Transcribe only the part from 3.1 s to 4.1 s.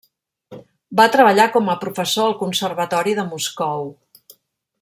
de Moscou.